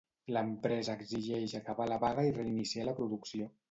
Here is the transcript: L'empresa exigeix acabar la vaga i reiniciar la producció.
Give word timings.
L'empresa 0.35 0.95
exigeix 1.01 1.55
acabar 1.61 1.89
la 1.93 2.01
vaga 2.09 2.27
i 2.33 2.37
reiniciar 2.43 2.93
la 2.93 3.01
producció. 3.03 3.57